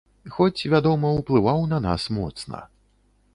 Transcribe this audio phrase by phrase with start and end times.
[0.35, 2.65] Хоць, вядома, уплываў на нас моцна.